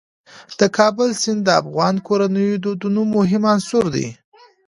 د 0.59 0.61
کابل 0.77 1.09
سیند 1.21 1.41
د 1.45 1.49
افغان 1.61 1.95
کورنیو 2.07 2.53
د 2.59 2.61
دودونو 2.63 3.01
مهم 3.15 3.43
عنصر 3.53 3.83
دی. 3.95 4.07